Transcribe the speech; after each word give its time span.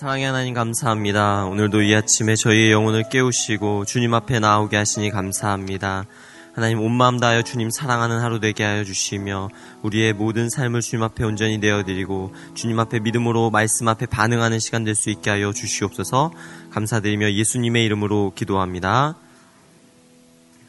사랑의 0.00 0.24
하나님 0.24 0.54
감사합니다. 0.54 1.44
오늘도 1.44 1.82
이 1.82 1.94
아침에 1.94 2.34
저희의 2.34 2.72
영혼을 2.72 3.06
깨우시고 3.10 3.84
주님 3.84 4.14
앞에 4.14 4.38
나오게 4.38 4.74
하시니 4.74 5.10
감사합니다. 5.10 6.06
하나님 6.54 6.80
온 6.80 6.90
마음 6.92 7.20
다하여 7.20 7.42
주님 7.42 7.68
사랑하는 7.68 8.18
하루 8.18 8.40
되게 8.40 8.64
하여 8.64 8.82
주시며 8.82 9.50
우리의 9.82 10.14
모든 10.14 10.48
삶을 10.48 10.80
주님 10.80 11.02
앞에 11.02 11.22
온전히 11.22 11.58
내어드리고 11.58 12.32
주님 12.54 12.80
앞에 12.80 13.00
믿음으로 13.00 13.50
말씀 13.50 13.88
앞에 13.88 14.06
반응하는 14.06 14.58
시간 14.58 14.84
될 14.84 14.94
수 14.94 15.10
있게 15.10 15.28
하여 15.28 15.52
주시옵소서 15.52 16.32
감사드리며 16.70 17.32
예수님의 17.32 17.84
이름으로 17.84 18.32
기도합니다. 18.34 19.16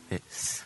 네. 0.09 0.19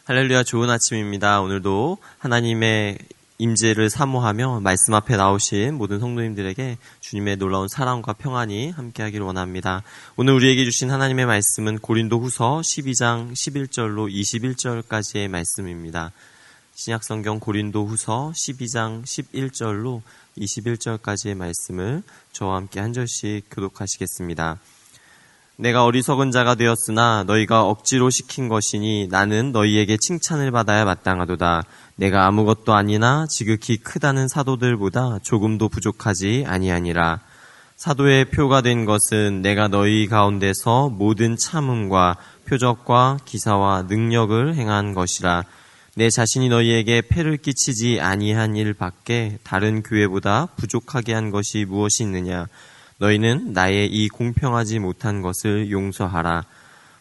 할렐루야 0.06 0.42
좋은 0.42 0.72
아침입니다. 0.72 1.40
오늘도 1.42 2.00
하나님의 2.18 2.98
임재를 3.38 3.90
사모하며 3.90 4.62
말씀 4.62 4.94
앞에 4.94 5.18
나오신 5.18 5.76
모든 5.76 6.00
성도님들에게 6.00 6.78
주님의 7.02 7.36
놀라운 7.36 7.68
사랑과 7.68 8.14
평안이 8.14 8.72
함께하기를 8.72 9.26
원합니다. 9.26 9.84
오늘 10.16 10.34
우리에게 10.36 10.64
주신 10.64 10.90
하나님의 10.90 11.26
말씀은 11.26 11.80
고린도 11.80 12.20
후서 12.20 12.62
12장 12.62 13.34
11절로 13.34 14.10
21절까지의 14.10 15.28
말씀입니다. 15.28 16.14
신약성경 16.76 17.40
고린도 17.40 17.86
후서 17.86 18.32
12장 18.36 19.04
11절로 19.04 20.02
21절까지의 20.38 21.36
말씀을 21.36 22.04
저와 22.32 22.56
함께 22.56 22.80
한 22.80 22.94
절씩 22.94 23.48
교독하시겠습니다. 23.52 24.60
내가 25.58 25.86
어리석은 25.86 26.32
자가 26.32 26.56
되었으나 26.56 27.24
너희가 27.24 27.64
억지로 27.64 28.10
시킨 28.10 28.50
것이니 28.50 29.08
나는 29.10 29.54
너희에게 29.54 29.96
칭찬을 29.98 30.52
받아야 30.52 30.84
마땅하도다. 30.84 31.64
내가 31.96 32.28
아무것도 32.28 32.74
아니나 32.74 33.26
지극히 33.30 33.78
크다는 33.78 34.28
사도들보다 34.28 35.20
조금도 35.24 35.70
부족하지 35.70 36.44
아니하니라. 36.46 37.22
사도의 37.78 38.32
표가 38.32 38.62
된 38.62 38.84
것은 38.84 39.42
내가 39.42 39.70
너희 39.70 40.08
가운데서 40.08 40.90
모든 40.90 41.38
참음과 41.38 42.18
표적과 42.48 43.20
기사와 43.24 43.84
능력을 43.84 44.56
행한 44.56 44.94
것이라. 44.94 45.46
내 45.96 46.10
자신이 46.10 46.50
너희에게 46.50 47.04
폐를 47.08 47.38
끼치지 47.38 48.02
아니한 48.02 48.58
일 48.58 48.74
밖에 48.74 49.38
다른 49.44 49.84
교회보다 49.84 50.48
부족하게 50.58 51.14
한 51.14 51.32
것이 51.32 51.64
무엇이 51.64 52.04
있느냐? 52.04 52.48
너희는 52.98 53.54
나의 53.54 53.88
이 53.88 54.08
공평하지 54.08 54.80
못한 54.80 55.22
것을 55.22 55.70
용서하라. 55.72 56.44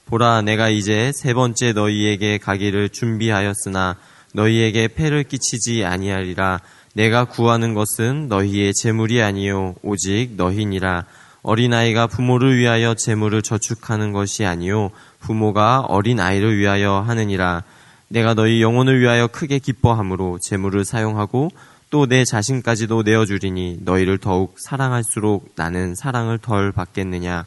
보라, 0.07 0.43
내가 0.43 0.69
이제 0.69 1.13
세 1.15 1.33
번째 1.33 1.73
너희에게 1.73 2.39
가기를 2.39 2.89
준비하였으나 2.91 3.97
너희에게 4.35 4.89
폐를 4.89 5.23
끼치지 5.23 5.85
아니하리라. 5.85 6.61
내가 6.95 7.25
구하는 7.25 7.75
것은 7.75 8.29
너희의 8.29 8.73
재물이 8.75 9.23
아니요 9.23 9.75
오직 9.83 10.33
너희니라. 10.37 11.05
어린아이가 11.43 12.07
부모를 12.07 12.57
위하여 12.57 12.95
재물을 12.95 13.43
저축하는 13.43 14.13
것이 14.13 14.45
아니요 14.45 14.91
부모가 15.21 15.81
어린아이를 15.81 16.59
위하여 16.59 17.05
하느니라. 17.07 17.63
내가 18.09 18.35
너희 18.35 18.63
영혼을 18.63 19.01
위하여 19.01 19.27
크게 19.27 19.59
기뻐함으로 19.59 20.39
재물을 20.41 20.85
사용하고 20.85 21.51
또 21.95 22.07
내 22.07 22.25
자신까지도 22.25 23.05
내어주리니 23.05 23.79
너희를 23.83 24.19
더욱 24.19 24.57
사랑할수록 24.59 25.53
나는 25.55 25.95
사랑을 25.95 26.39
덜 26.39 26.73
받겠느냐. 26.73 27.45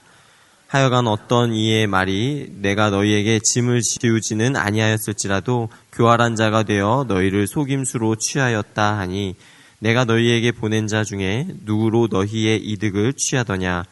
하여간 0.67 1.05
어떤 1.07 1.53
이의 1.53 1.85
말이 1.85 2.49
내가 2.61 2.89
너희에게 2.89 3.41
짐을 3.43 3.81
지우지는 3.81 4.55
아니하였을지라도 4.55 5.67
교활한 5.91 6.37
자가 6.37 6.63
되어 6.63 7.03
너희를 7.09 7.45
속임수로 7.45 8.15
취하였다 8.15 8.97
하니 8.97 9.35
내가 9.79 10.05
너희에게 10.05 10.53
보낸 10.53 10.87
자 10.87 11.03
중에 11.03 11.45
누구로 11.65 12.07
너희의 12.09 12.59
이득을 12.63 13.15
취하더냐. 13.17 13.83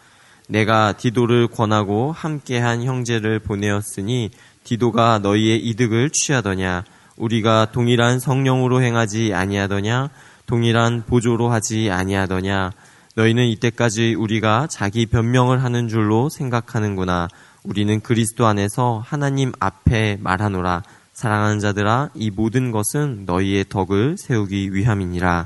내가 0.47 0.93
디도를 0.93 1.47
권하고 1.47 2.13
함께한 2.13 2.81
형제를 2.81 3.39
보내었으니 3.39 4.29
디도가 4.63 5.19
너희의 5.19 5.59
이득을 5.67 6.11
취하더냐. 6.11 6.85
우리가 7.17 7.71
동일한 7.73 8.21
성령으로 8.21 8.81
행하지 8.81 9.33
아니하더냐. 9.33 10.11
동일한 10.45 11.03
보조로 11.05 11.49
하지 11.49 11.89
아니하더냐. 11.91 12.71
너희는 13.15 13.45
이때까지 13.47 14.13
우리가 14.15 14.67
자기 14.69 15.05
변명을 15.05 15.63
하는 15.63 15.87
줄로 15.87 16.29
생각하는구나. 16.29 17.27
우리는 17.63 17.99
그리스도 18.01 18.45
안에서 18.45 19.01
하나님 19.05 19.51
앞에 19.59 20.17
말하노라. 20.21 20.83
사랑하는 21.13 21.59
자들아 21.59 22.09
이 22.13 22.29
모든 22.29 22.71
것은 22.71 23.23
너희의 23.25 23.65
덕을 23.69 24.17
세우기 24.17 24.73
위함이니라. 24.73 25.45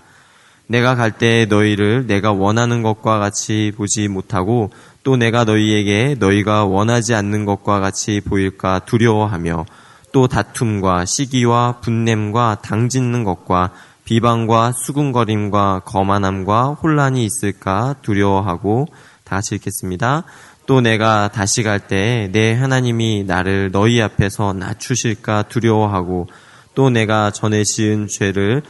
내가 0.67 0.95
갈 0.95 1.11
때 1.11 1.45
너희를 1.45 2.05
내가 2.07 2.31
원하는 2.31 2.81
것과 2.83 3.19
같이 3.19 3.71
보지 3.75 4.07
못하고 4.07 4.71
또 5.03 5.15
내가 5.15 5.43
너희에게 5.43 6.15
너희가 6.19 6.65
원하지 6.65 7.15
않는 7.15 7.45
것과 7.45 7.79
같이 7.79 8.21
보일까 8.21 8.79
두려워하며 8.79 9.65
또 10.11 10.27
다툼과 10.27 11.05
시기와 11.05 11.79
분냄과 11.81 12.59
당짓는 12.61 13.23
것과 13.23 13.71
비방과 14.09 14.71
수군거림과 14.71 15.83
거만함과 15.85 16.79
혼란이 16.81 17.23
있을까 17.23 17.93
두려워하고 18.01 18.87
다 19.23 19.35
같이 19.35 19.53
읽겠습니다. 19.53 20.23
또 20.65 20.81
내가 20.81 21.27
다시 21.27 21.61
갈때내 21.61 22.55
하나님이 22.55 23.25
나를 23.27 23.69
너희 23.71 24.01
앞에서 24.01 24.53
낮추실까 24.53 25.43
두려워하고 25.43 26.25
또 26.73 26.89
내가 26.89 27.29
전에 27.29 27.63
지은 27.63 28.07
죄를 28.07 28.63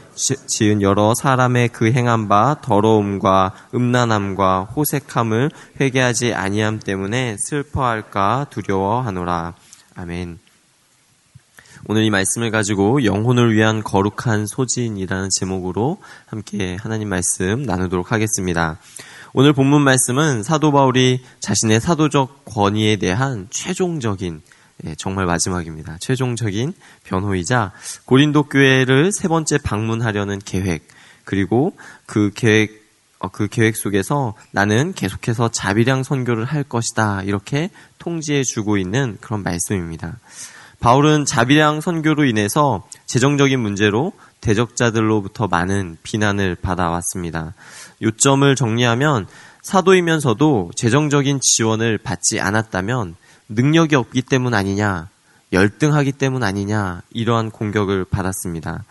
지은 0.48 0.82
여러 0.82 1.14
사람의 1.16 1.70
그 1.70 1.90
행한 1.90 2.28
바 2.28 2.58
더러움과 2.62 3.54
음란함과 3.74 4.72
호색함을 4.76 5.52
회개하지 5.80 6.34
아니함 6.34 6.80
때문에 6.80 7.38
슬퍼할까 7.40 8.48
두려워하노라. 8.50 9.54
아멘. 9.96 10.49
오늘 11.85 12.03
이 12.03 12.09
말씀을 12.09 12.51
가지고 12.51 13.06
영혼을 13.06 13.53
위한 13.53 13.84
거룩한 13.84 14.45
소진이라는 14.47 15.29
제목으로 15.40 15.97
함께 16.25 16.75
하나님 16.79 17.09
말씀 17.09 17.63
나누도록 17.63 18.12
하겠습니다. 18.12 18.78
오늘 19.34 19.53
본문 19.53 19.81
말씀은 19.81 20.44
사도 20.44 20.72
바울이 20.72 21.23
자신의 21.40 21.79
사도적 21.79 22.44
권위에 22.45 22.97
대한 22.97 23.47
최종적인 23.50 24.41
예, 24.85 24.95
정말 24.95 25.25
마지막입니다. 25.25 25.97
최종적인 26.00 26.73
변호이자 27.03 27.73
고린도 28.06 28.44
교회를 28.44 29.11
세 29.11 29.28
번째 29.28 29.57
방문하려는 29.57 30.40
계획 30.40 30.88
그리고 31.23 31.75
그 32.06 32.31
계획 32.35 32.79
어, 33.19 33.28
그 33.28 33.47
계획 33.50 33.75
속에서 33.75 34.35
나는 34.51 34.94
계속해서 34.94 35.50
자비량 35.50 36.03
선교를 36.03 36.46
할 36.46 36.63
것이다 36.63 37.23
이렇게 37.23 37.69
통지해 37.97 38.44
주고 38.44 38.78
있는 38.78 39.17
그런 39.19 39.44
말씀입니다. 39.44 40.19
바울은 40.79 41.25
자비량 41.25 41.81
선교로 41.81 42.25
인해서 42.25 42.88
재정적인 43.06 43.59
문제로 43.59 44.13
대적자들로부터 44.41 45.47
많은 45.47 45.97
비난을 46.03 46.56
받아왔습니다. 46.56 47.53
요점을 48.01 48.56
정리하면 48.56 49.28
사도이면서도 49.62 50.72
재정적인 50.75 51.40
지원을 51.41 51.97
받지 51.97 52.40
않았다면 52.40 53.16
능력이 53.50 53.95
없기 53.95 54.22
때문 54.22 54.53
아니냐, 54.53 55.09
열등하기 55.51 56.13
때문 56.13 56.44
아니냐, 56.44 57.01
이러한 57.11 57.51
공격을 57.51 58.06
받았습니다. 58.06 58.85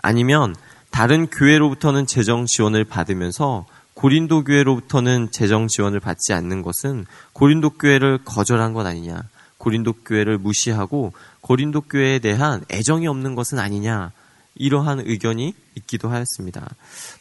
아니면 0.00 0.54
다른 0.90 1.26
교회로부터는 1.26 2.06
재정 2.06 2.46
지원을 2.46 2.84
받으면서 2.84 3.66
고린도 3.94 4.44
교회로부터는 4.44 5.30
재정 5.30 5.68
지원을 5.68 6.00
받지 6.00 6.32
않는 6.32 6.62
것은 6.62 7.06
고린도 7.32 7.70
교회를 7.70 8.20
거절한 8.24 8.72
것 8.72 8.86
아니냐, 8.86 9.22
고린도 9.64 9.94
교회를 10.04 10.36
무시하고 10.36 11.14
고린도 11.40 11.82
교회에 11.82 12.18
대한 12.18 12.62
애정이 12.70 13.06
없는 13.06 13.34
것은 13.34 13.58
아니냐 13.58 14.12
이러한 14.56 15.00
의견이 15.00 15.54
있기도 15.74 16.10
하였습니다. 16.10 16.68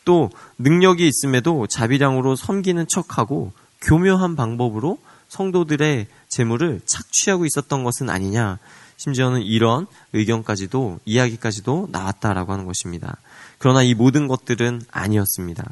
또 0.04 0.30
능력이 0.60 1.08
있음에도 1.08 1.68
자비량으로 1.68 2.36
섬기는 2.36 2.86
척하고 2.90 3.54
교묘한 3.82 4.36
방법으로 4.36 4.98
성도들의 5.30 6.08
재물을 6.28 6.82
착취하고 6.86 7.46
있었던 7.46 7.86
것은 7.86 8.10
아니냐 8.10 8.60
심지어는 8.98 9.42
이런 9.42 9.88
의견까지도 10.12 11.00
이야기까지도 11.06 11.88
나왔다라고 11.92 12.52
하는 12.52 12.66
것입니다. 12.66 13.16
그러나 13.58 13.84
이 13.84 13.94
모든 13.94 14.28
것들은 14.28 14.82
아니었습니다. 14.92 15.64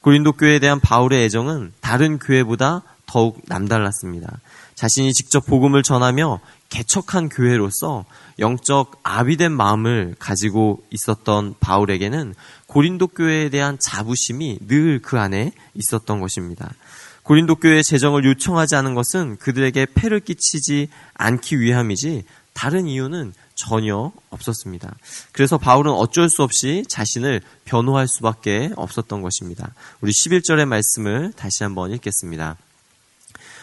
고린도 0.00 0.32
교회에 0.32 0.60
대한 0.60 0.78
바울의 0.78 1.24
애정은 1.24 1.72
다른 1.80 2.20
교회보다 2.20 2.82
더욱 3.06 3.42
남달랐습니다. 3.46 4.38
자신이 4.82 5.12
직접 5.12 5.46
복음을 5.46 5.84
전하며 5.84 6.40
개척한 6.68 7.28
교회로서 7.28 8.04
영적 8.40 8.98
아비된 9.04 9.52
마음을 9.52 10.16
가지고 10.18 10.82
있었던 10.90 11.54
바울에게는 11.60 12.34
고린도 12.66 13.06
교회에 13.08 13.48
대한 13.48 13.78
자부심이 13.80 14.58
늘 14.66 15.00
그 15.00 15.20
안에 15.20 15.52
있었던 15.74 16.20
것입니다. 16.20 16.74
고린도 17.22 17.56
교회의 17.56 17.84
재정을 17.84 18.24
요청하지 18.24 18.74
않은 18.74 18.94
것은 18.94 19.36
그들에게 19.36 19.86
폐를 19.94 20.18
끼치지 20.18 20.88
않기 21.14 21.60
위함이지 21.60 22.24
다른 22.52 22.88
이유는 22.88 23.34
전혀 23.54 24.10
없었습니다. 24.30 24.96
그래서 25.30 25.58
바울은 25.58 25.92
어쩔 25.92 26.28
수 26.28 26.42
없이 26.42 26.82
자신을 26.88 27.40
변호할 27.64 28.08
수밖에 28.08 28.70
없었던 28.74 29.22
것입니다. 29.22 29.74
우리 30.00 30.10
11절의 30.10 30.64
말씀을 30.64 31.32
다시 31.36 31.62
한번 31.62 31.92
읽겠습니다. 31.92 32.56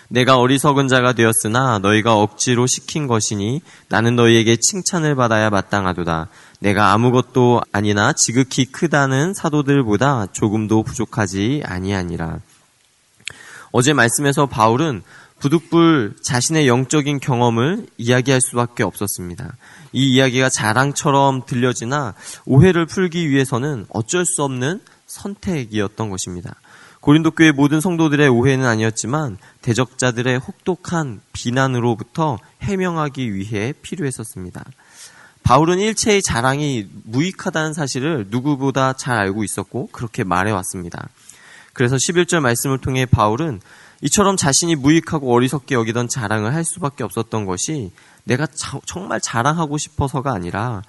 내가 0.09 0.37
어리석은 0.37 0.87
자가 0.87 1.13
되었으나 1.13 1.79
너희가 1.79 2.15
억지로 2.15 2.65
시킨 2.65 3.05
것이니 3.07 3.61
나는 3.89 4.15
너희에게 4.15 4.57
칭찬을 4.59 5.15
받아야 5.15 5.51
마땅하도다. 5.51 6.27
내가 6.59 6.91
아무것도 6.93 7.61
아니나 7.71 8.13
지극히 8.13 8.65
크다는 8.65 9.33
사도들보다 9.33 10.27
조금도 10.31 10.83
부족하지 10.83 11.61
아니하니라. 11.63 12.39
어제 13.71 13.93
말씀에서 13.93 14.47
바울은 14.47 15.03
부득불 15.39 16.15
자신의 16.23 16.67
영적인 16.67 17.19
경험을 17.19 17.85
이야기할 17.97 18.41
수밖에 18.41 18.83
없었습니다. 18.83 19.55
이 19.93 20.15
이야기가 20.15 20.49
자랑처럼 20.49 21.45
들려지나 21.45 22.15
오해를 22.45 22.87
풀기 22.87 23.29
위해서는 23.29 23.85
어쩔 23.89 24.25
수 24.25 24.43
없는 24.43 24.81
선택이었던 25.05 26.09
것입니다. 26.09 26.55
고린도 27.01 27.31
교회 27.31 27.51
모든 27.51 27.79
성도들의 27.79 28.27
오해는 28.27 28.65
아니었지만 28.65 29.37
대적자들의 29.61 30.37
혹독한 30.39 31.21
비난으로부터 31.31 32.37
해명하기 32.61 33.33
위해 33.33 33.73
필요했었습니다. 33.81 34.65
바울은 35.43 35.79
일체의 35.79 36.21
자랑이 36.21 36.87
무익하다는 37.05 37.73
사실을 37.73 38.27
누구보다 38.29 38.93
잘 38.93 39.17
알고 39.17 39.43
있었고 39.43 39.87
그렇게 39.91 40.23
말해왔습니다. 40.23 41.07
그래서 41.73 41.95
11절 41.95 42.41
말씀을 42.41 42.79
통해 42.79 43.05
바울은 43.05 43.61
이처럼 44.01 44.37
자신이 44.37 44.75
무익하고 44.75 45.33
어리석게 45.33 45.75
여기던 45.75 46.07
자랑을 46.09 46.53
할 46.53 46.63
수밖에 46.63 47.03
없었던 47.03 47.45
것이 47.45 47.91
내가 48.25 48.45
자, 48.45 48.79
정말 48.85 49.19
자랑하고 49.21 49.77
싶어서가 49.77 50.31
아니라 50.33 50.81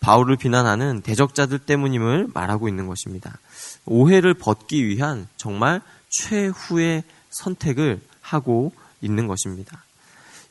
바울을 0.00 0.36
비난하는 0.36 1.02
대적자들 1.02 1.58
때문임을 1.60 2.28
말하고 2.32 2.68
있는 2.68 2.86
것입니다. 2.86 3.38
오해를 3.86 4.34
벗기 4.34 4.86
위한 4.86 5.28
정말 5.36 5.80
최후의 6.10 7.04
선택을 7.30 8.00
하고 8.20 8.72
있는 9.00 9.26
것입니다. 9.26 9.84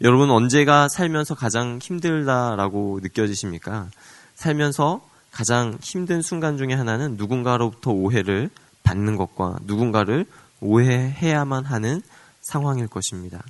여러분 0.02 0.30
언제가 0.30 0.90
살면서 0.90 1.36
가장 1.36 1.80
힘들다라고 1.82 3.00
느껴지십니까? 3.02 3.90
살면서 4.36 5.08
가장 5.32 5.78
힘든 5.82 6.22
순간 6.22 6.58
중에 6.58 6.74
하나는 6.74 7.16
누군가로부터 7.18 7.92
오해를 7.92 8.50
받는 8.84 9.18
것과 9.18 9.58
누군가를 9.64 10.26
오해해야만 10.62 11.66
하는 11.66 12.02
상황일 12.42 12.88
것입니다. 12.88 13.44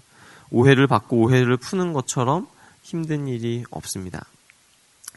오해를 0.49 0.87
받고 0.87 1.17
오해를 1.17 1.57
푸는 1.57 1.93
것처럼 1.93 2.47
힘든 2.81 3.27
일이 3.27 3.63
없습니다. 3.71 4.25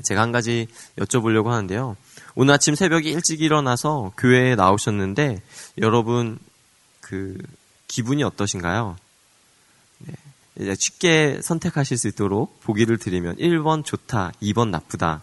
제가 0.05 0.23
한 0.23 0.33
가지 0.33 0.69
여쭤보려고 0.97 1.47
하는데요. 1.47 1.97
오늘 2.35 2.55
아침 2.55 2.75
새벽에 2.75 3.11
일찍 3.11 3.41
일어나서 3.41 4.13
교회에 4.17 4.55
나오셨는데 4.55 5.43
여러분 5.79 6.39
그 7.01 7.37
기분이 7.89 8.23
어떠신가요? 8.23 8.97
네. 9.99 10.75
쉽게 10.79 11.41
선택하실 11.43 11.97
수 11.97 12.09
있도록 12.09 12.61
보기를 12.61 12.99
드리면 12.99 13.37
1번 13.37 13.85
좋다, 13.85 14.33
2번 14.43 14.71
나쁘다. 14.71 15.23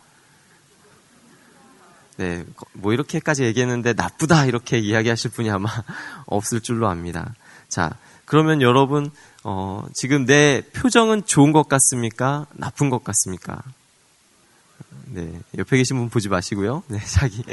네, 2.17 2.45
뭐 2.73 2.93
이렇게까지 2.93 3.43
얘기했는데 3.43 3.93
나쁘다 3.93 4.45
이렇게 4.45 4.79
이야기하실 4.79 5.31
분이 5.31 5.49
아마 5.49 5.69
없을 6.25 6.61
줄로 6.61 6.87
압니다. 6.87 7.35
자, 7.67 7.97
그러면 8.25 8.61
여러분 8.61 9.11
어, 9.43 9.85
지금 9.93 10.25
내 10.25 10.61
표정은 10.73 11.25
좋은 11.25 11.51
것 11.51 11.67
같습니까? 11.67 12.47
나쁜 12.53 12.89
것 12.89 13.03
같습니까? 13.03 13.61
네, 15.07 15.39
옆에 15.57 15.77
계신 15.77 15.97
분 15.97 16.09
보지 16.09 16.29
마시고요. 16.29 16.83
네, 16.87 16.99
자기 17.05 17.43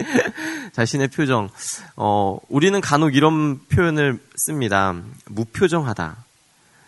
자신의 0.73 1.09
표정. 1.09 1.51
어, 1.97 2.39
우리는 2.49 2.81
간혹 2.81 3.15
이런 3.15 3.61
표현을 3.67 4.19
씁니다. 4.37 4.95
무표정하다. 5.27 6.25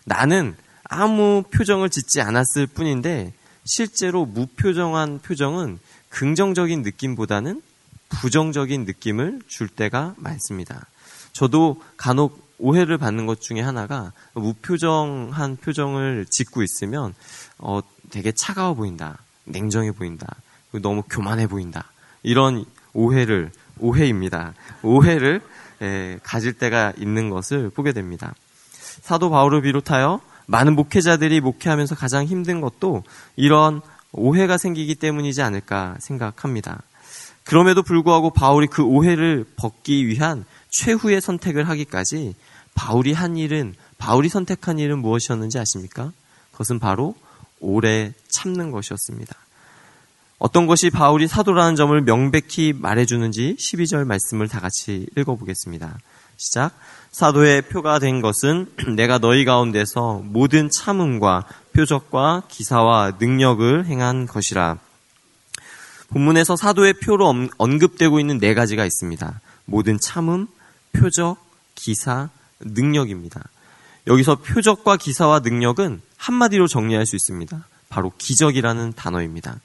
나는 0.05 0.57
아무 0.85 1.43
표정을 1.51 1.91
짓지 1.91 2.21
않았을 2.21 2.67
뿐인데 2.67 3.33
실제로 3.65 4.27
무표정한 4.27 5.19
표정은 5.19 5.79
긍정적인 6.11 6.83
느낌보다는 6.83 7.63
부정적인 8.09 8.85
느낌을 8.85 9.41
줄 9.49 9.69
때가 9.69 10.15
많습니다. 10.17 10.87
저도 11.33 11.83
간혹 11.97 12.45
오해를 12.59 12.99
받는 12.99 13.27
것 13.27 13.41
중에 13.41 13.61
하나가 13.61 14.13
무표정한 14.35 15.57
표정을 15.57 16.27
짓고 16.31 16.63
있으면 16.63 17.15
어, 17.59 17.81
되게 18.11 18.33
차가워 18.33 18.75
보인다, 18.75 19.19
냉정해 19.45 19.93
보인다, 19.93 20.37
너무 20.81 21.03
교만해 21.03 21.47
보인다 21.47 21.91
이런 22.23 22.65
오해를 22.93 23.51
오해입니다. 23.79 24.55
오해를 24.83 25.41
예, 25.83 26.19
가질 26.23 26.55
때가 26.55 26.93
있는 26.97 27.31
것을 27.31 27.71
보게 27.71 27.93
됩니다. 27.93 28.35
사도 28.73 29.31
바울을 29.31 29.63
비롯하여 29.63 30.21
많은 30.47 30.75
목회자들이 30.75 31.41
목회하면서 31.41 31.95
가장 31.95 32.25
힘든 32.25 32.61
것도 32.61 33.03
이런 33.37 33.81
오해가 34.13 34.57
생기기 34.59 34.95
때문이지 34.95 35.43
않을까 35.43 35.97
생각합니다. 36.01 36.83
그럼에도 37.43 37.83
불구하고 37.83 38.31
바울이 38.31 38.69
그 38.69 38.83
오해를 38.83 39.45
벗기 39.57 40.07
위한 40.07 40.45
최후의 40.71 41.21
선택을 41.21 41.69
하기까지 41.69 42.35
바울이 42.75 43.13
한 43.13 43.37
일은 43.37 43.75
바울이 43.99 44.29
선택한 44.29 44.79
일은 44.79 44.99
무엇이었는지 45.01 45.59
아십니까? 45.59 46.13
그것은 46.53 46.79
바로 46.79 47.15
오래 47.61 48.13
참는 48.29 48.71
것이었습니다. 48.71 49.35
어떤 50.45 50.67
것이 50.67 50.91
바울이 50.91 51.27
사도라는 51.27 51.75
점을 51.75 51.99
명백히 52.03 52.75
말해주는지 52.77 53.57
12절 53.59 54.05
말씀을 54.05 54.47
다 54.47 54.61
같이 54.61 55.07
읽어보겠습니다. 55.17 55.99
시작. 56.37 56.73
사도의 57.13 57.63
표가 57.63 57.99
된 57.99 58.21
것은 58.21 58.71
내가 58.95 59.17
너희 59.17 59.47
가운데서 59.47 60.21
모든 60.23 60.69
참음과 60.69 61.47
표적과 61.73 62.43
기사와 62.49 63.13
능력을 63.19 63.87
행한 63.87 64.27
것이라. 64.27 64.77
본문에서 66.09 66.57
사도의 66.57 66.93
표로 67.03 67.49
언급되고 67.57 68.21
있는 68.21 68.39
네 68.39 68.53
가지가 68.53 68.85
있습니다. 68.85 69.41
모든 69.65 69.99
참음, 69.99 70.47
표적, 70.93 71.39
기사, 71.75 72.29
능력입니다. 72.61 73.43
여기서 74.09 74.35
표적과 74.35 74.99
기사와 74.99 75.39
능력은 75.39 76.03
한마디로 76.19 76.67
정리할 76.67 77.07
수 77.07 77.17
있습니다. 77.17 77.67
바로 77.89 78.13
기적이라는 78.19 78.93
단어입니다. 78.93 79.61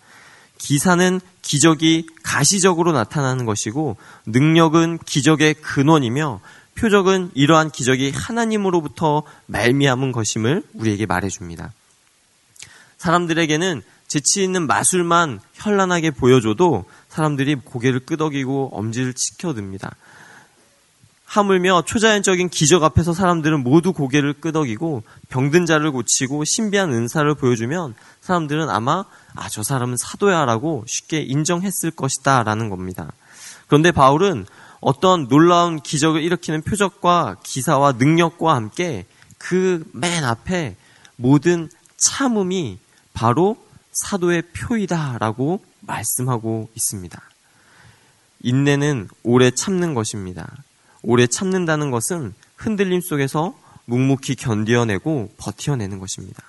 기사는 0.59 1.19
기적이 1.41 2.07
가시적으로 2.21 2.91
나타나는 2.91 3.45
것이고 3.45 3.97
능력은 4.27 4.99
기적의 4.99 5.55
근원이며 5.55 6.41
표적은 6.75 7.31
이러한 7.33 7.71
기적이 7.71 8.11
하나님으로부터 8.11 9.23
말미암은 9.47 10.11
것임을 10.11 10.63
우리에게 10.73 11.07
말해줍니다. 11.07 11.73
사람들에게는 12.97 13.81
재치 14.07 14.43
있는 14.43 14.67
마술만 14.67 15.39
현란하게 15.53 16.11
보여줘도 16.11 16.85
사람들이 17.09 17.55
고개를 17.55 18.01
끄덕이고 18.01 18.71
엄지를 18.73 19.13
치켜듭니다. 19.13 19.95
하물며 21.29 21.83
초자연적인 21.85 22.49
기적 22.49 22.83
앞에서 22.83 23.13
사람들은 23.13 23.61
모두 23.63 23.93
고개를 23.93 24.33
끄덕이고 24.33 25.03
병든 25.29 25.67
자를 25.67 25.91
고치고 25.91 26.43
신비한 26.43 26.91
은사를 26.91 27.31
보여주면 27.35 27.93
사람들은 28.21 28.67
아마 28.67 29.05
아, 29.35 29.47
저 29.49 29.61
사람은 29.61 29.95
사도야라고 30.01 30.85
쉽게 30.87 31.21
인정했을 31.21 31.91
것이다 31.91 32.41
라는 32.41 32.69
겁니다. 32.69 33.11
그런데 33.67 33.91
바울은 33.91 34.47
어떤 34.81 35.27
놀라운 35.27 35.79
기적을 35.79 36.23
일으키는 36.23 36.63
표적과 36.63 37.35
기사와 37.43 37.93
능력과 37.93 38.55
함께 38.55 39.05
그 39.37 39.83
맨 39.93 40.23
앞에 40.23 40.77
모든 41.15 41.69
참음이 41.97 42.79
바로 43.13 43.55
사도의 43.91 44.43
표이다라고 44.53 45.63
말씀하고 45.81 46.69
있습니다. 46.73 47.21
인내는 48.41 49.09
오래 49.21 49.51
참는 49.51 49.93
것입니다. 49.93 50.49
오래 51.01 51.27
참는다는 51.27 51.91
것은 51.91 52.33
흔들림 52.55 53.01
속에서 53.01 53.57
묵묵히 53.85 54.35
견디어내고 54.35 55.33
버티어내는 55.37 55.99
것입니다. 55.99 56.43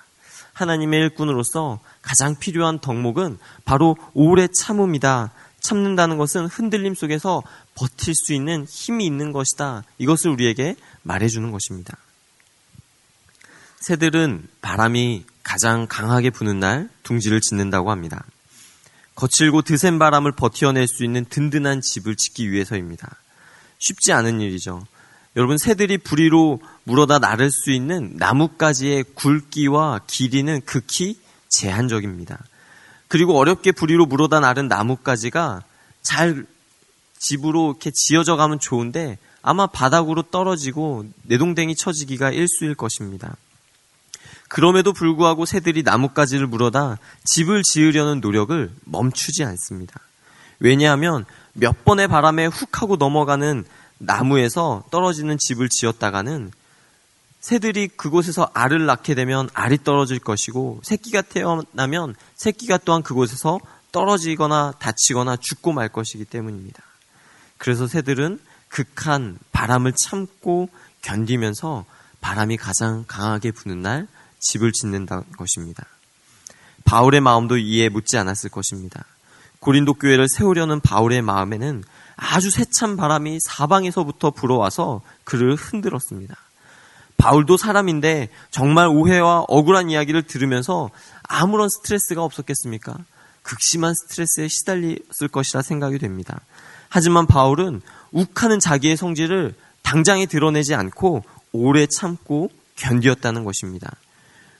하나님의 0.53 0.99
일꾼으로서 1.01 1.79
가장 2.01 2.35
필요한 2.37 2.79
덕목은 2.79 3.37
바로 3.65 3.97
오래 4.13 4.47
참음이다. 4.47 5.31
참는다는 5.61 6.17
것은 6.17 6.47
흔들림 6.47 6.93
속에서 6.95 7.41
버틸 7.75 8.13
수 8.15 8.33
있는 8.33 8.65
힘이 8.65 9.05
있는 9.05 9.31
것이다. 9.31 9.83
이것을 9.97 10.31
우리에게 10.31 10.75
말해주는 11.03 11.51
것입니다. 11.51 11.97
새들은 13.79 14.47
바람이 14.61 15.25
가장 15.43 15.87
강하게 15.87 16.29
부는 16.29 16.59
날 16.59 16.89
둥지를 17.03 17.41
짓는다고 17.41 17.89
합니다. 17.91 18.23
거칠고 19.15 19.63
드센 19.63 19.99
바람을 19.99 20.33
버티어낼 20.33 20.87
수 20.87 21.03
있는 21.03 21.25
든든한 21.25 21.81
집을 21.81 22.15
짓기 22.15 22.51
위해서입니다. 22.51 23.15
쉽지 23.81 24.13
않은 24.13 24.39
일이죠. 24.39 24.85
여러분 25.35 25.57
새들이 25.57 25.97
부리로 25.97 26.61
물어다 26.83 27.19
나를 27.19 27.51
수 27.51 27.71
있는 27.71 28.13
나뭇가지의 28.15 29.05
굵기와 29.15 30.01
길이는 30.07 30.61
극히 30.65 31.19
제한적입니다. 31.49 32.39
그리고 33.07 33.37
어렵게 33.37 33.71
부리로 33.73 34.05
물어다 34.05 34.39
나른 34.39 34.67
나뭇가지가 34.67 35.63
잘 36.01 36.45
집으로 37.19 37.71
이렇게 37.71 37.91
지어져 37.93 38.35
가면 38.35 38.59
좋은데 38.59 39.17
아마 39.41 39.67
바닥으로 39.67 40.23
떨어지고 40.23 41.05
내동댕이 41.23 41.75
쳐지기가 41.75 42.31
일수일 42.31 42.75
것입니다. 42.75 43.35
그럼에도 44.47 44.91
불구하고 44.91 45.45
새들이 45.45 45.81
나뭇가지를 45.83 46.45
물어다 46.47 46.97
집을 47.23 47.63
지으려는 47.63 48.19
노력을 48.19 48.69
멈추지 48.85 49.43
않습니다. 49.45 49.99
왜냐하면 50.59 51.25
몇 51.53 51.83
번의 51.83 52.07
바람에 52.07 52.45
훅 52.47 52.81
하고 52.81 52.95
넘어가는 52.95 53.65
나무에서 53.97 54.83
떨어지는 54.91 55.37
집을 55.37 55.69
지었다가는 55.69 56.51
새들이 57.39 57.87
그곳에서 57.87 58.49
알을 58.53 58.85
낳게 58.85 59.15
되면 59.15 59.49
알이 59.53 59.83
떨어질 59.83 60.19
것이고 60.19 60.81
새끼가 60.83 61.21
태어나면 61.21 62.15
새끼가 62.35 62.77
또한 62.79 63.01
그곳에서 63.01 63.59
떨어지거나 63.91 64.73
다치거나 64.79 65.37
죽고 65.37 65.73
말 65.73 65.89
것이기 65.89 66.25
때문입니다. 66.25 66.81
그래서 67.57 67.87
새들은 67.87 68.39
극한 68.69 69.37
바람을 69.51 69.93
참고 69.93 70.69
견디면서 71.01 71.85
바람이 72.21 72.57
가장 72.57 73.03
강하게 73.07 73.51
부는 73.51 73.81
날 73.81 74.07
집을 74.39 74.71
짓는다는 74.71 75.23
것입니다. 75.37 75.85
바울의 76.85 77.21
마음도 77.21 77.57
이에 77.57 77.89
묻지 77.89 78.17
않았을 78.17 78.49
것입니다. 78.49 79.03
고린도 79.61 79.93
교회를 79.93 80.27
세우려는 80.27 80.79
바울의 80.79 81.21
마음에는 81.21 81.83
아주 82.17 82.49
세찬 82.49 82.97
바람이 82.97 83.39
사방에서부터 83.39 84.31
불어와서 84.31 85.01
그를 85.23 85.55
흔들었습니다. 85.55 86.35
바울도 87.17 87.57
사람인데 87.57 88.29
정말 88.49 88.87
오해와 88.87 89.45
억울한 89.47 89.91
이야기를 89.91 90.23
들으면서 90.23 90.89
아무런 91.21 91.69
스트레스가 91.69 92.23
없었겠습니까? 92.23 92.97
극심한 93.43 93.93
스트레스에 93.93 94.47
시달렸을 94.47 95.27
것이라 95.31 95.61
생각이 95.61 95.99
됩니다. 95.99 96.41
하지만 96.89 97.27
바울은 97.27 97.81
욱하는 98.11 98.59
자기의 98.59 98.97
성질을 98.97 99.53
당장에 99.83 100.25
드러내지 100.25 100.73
않고 100.73 101.23
오래 101.51 101.85
참고 101.85 102.49
견디었다는 102.75 103.43
것입니다. 103.43 103.91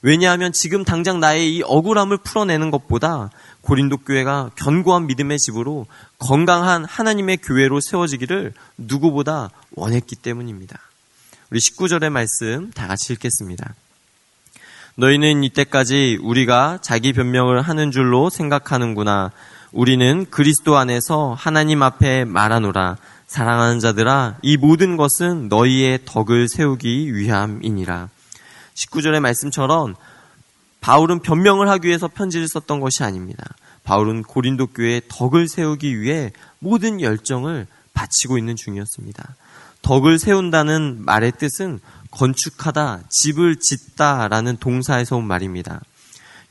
왜냐하면 0.04 0.52
지금 0.52 0.84
당장 0.84 1.20
나의 1.20 1.56
이 1.56 1.64
억울함을 1.64 2.18
풀어내는 2.18 2.72
것보다 2.72 3.30
고린도 3.62 3.98
교회가 3.98 4.52
견고한 4.56 5.06
믿음의 5.08 5.38
집으로 5.38 5.86
건강한 6.18 6.86
하나님의 6.86 7.38
교회로 7.38 7.80
세워지기를 7.82 8.54
누구보다 8.78 9.52
원했기 9.76 10.16
때문입니다. 10.16 10.80
우리 11.52 11.60
19절의 11.60 12.10
말씀 12.10 12.72
다 12.72 12.88
같이 12.88 13.14
읽겠습니다. 13.14 13.76
너희는 14.96 15.44
이때까지 15.44 16.20
우리가 16.22 16.80
자기 16.82 17.14
변명을 17.14 17.62
하는 17.62 17.92
줄로 17.92 18.30
생각하는구나. 18.30 19.32
우리는 19.72 20.26
그리스도 20.30 20.78
안에서 20.78 21.36
하나님 21.38 21.82
앞에 21.84 22.26
말하노라. 22.26 22.98
사랑하는 23.28 23.80
자들아, 23.80 24.38
이 24.42 24.58
모든 24.58 24.98
것은 24.98 25.48
너희의 25.48 26.00
덕을 26.06 26.50
세우기 26.50 27.16
위함이니라. 27.16 28.10
19절의 28.76 29.20
말씀처럼 29.20 29.96
바울은 30.80 31.20
변명을 31.20 31.70
하기 31.70 31.88
위해서 31.88 32.08
편지를 32.08 32.48
썼던 32.48 32.80
것이 32.80 33.04
아닙니다. 33.04 33.44
바울은 33.84 34.24
고린도 34.24 34.68
교회의 34.68 35.04
덕을 35.08 35.48
세우기 35.48 36.02
위해 36.02 36.32
모든 36.60 37.02
열정을 37.02 37.68
바치고 37.94 38.38
있는 38.38 38.56
중이었습니다. 38.56 39.36
덕을 39.82 40.20
세운다는 40.20 41.04
말의 41.06 41.34
뜻은 41.34 41.80
건축하다, 42.12 43.04
집을 43.10 43.58
짓다 43.60 44.28
라는 44.28 44.58
동사에서 44.58 45.18
온 45.18 45.26
말입니다. 45.26 45.82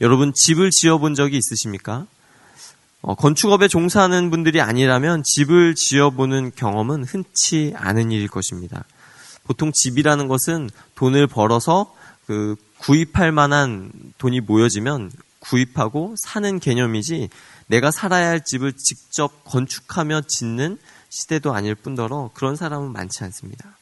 여러분, 0.00 0.32
집을 0.34 0.70
지어본 0.70 1.14
적이 1.14 1.38
있으십니까? 1.38 2.06
어, 3.02 3.14
건축업에 3.14 3.68
종사하는 3.68 4.30
분들이 4.30 4.60
아니라면 4.60 5.22
집을 5.24 5.74
지어보는 5.74 6.52
경험은 6.54 7.04
흔치 7.04 7.72
않은 7.76 8.10
일일 8.10 8.28
것입니다. 8.28 8.84
보통 9.44 9.72
집이라는 9.72 10.28
것은 10.28 10.70
돈을 10.94 11.26
벌어서 11.26 11.94
그 12.30 12.54
구입할 12.78 13.32
만한 13.32 13.90
돈이 14.18 14.38
모여지면 14.38 15.10
구입하고 15.40 16.14
사는 16.16 16.60
개념이지 16.60 17.28
내가 17.66 17.90
살아야 17.90 18.28
할 18.28 18.44
집을 18.44 18.74
직접 18.74 19.42
건축하며 19.42 20.20
짓는 20.28 20.78
시대도 21.08 21.52
아닐 21.52 21.74
뿐더러 21.74 22.30
그런 22.32 22.54
사람은 22.54 22.92
많지 22.92 23.24
않습니다. 23.24 23.76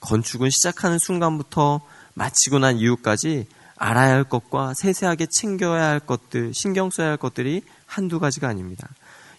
건축은 0.00 0.50
시작하는 0.50 0.98
순간부터 0.98 1.80
마치고 2.12 2.58
난 2.58 2.76
이후까지 2.76 3.46
알아야 3.76 4.12
할 4.12 4.24
것과 4.24 4.74
세세하게 4.74 5.28
챙겨야 5.30 5.88
할 5.88 6.00
것들, 6.00 6.52
신경 6.52 6.90
써야 6.90 7.08
할 7.08 7.16
것들이 7.16 7.62
한두 7.86 8.20
가지가 8.20 8.46
아닙니다. 8.46 8.90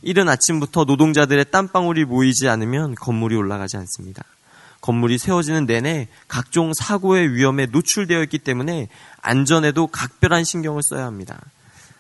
이른 0.02 0.28
아침부터 0.28 0.86
노동자들의 0.86 1.52
땀방울이 1.52 2.06
모이지 2.06 2.50
않으면 2.50 2.96
건물이 2.96 3.36
올라가지 3.36 3.78
않습니다. 3.78 4.24
건물이 4.82 5.18
세워지는 5.18 5.66
내내 5.66 6.08
각종 6.28 6.74
사고의 6.74 7.34
위험에 7.34 7.66
노출되어 7.68 8.24
있기 8.24 8.40
때문에 8.40 8.88
안전에도 9.22 9.88
각별한 9.88 10.44
신경을 10.44 10.82
써야 10.84 11.06
합니다. 11.06 11.40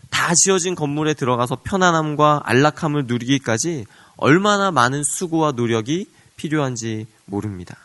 다 0.09 0.33
지어진 0.35 0.75
건물에 0.75 1.13
들어가서 1.13 1.57
편안함과 1.63 2.41
안락함을 2.45 3.05
누리기까지 3.05 3.85
얼마나 4.17 4.71
많은 4.71 5.03
수고와 5.03 5.51
노력이 5.51 6.07
필요한지 6.35 7.05
모릅니다. 7.25 7.75